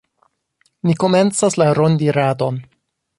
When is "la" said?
1.63-1.69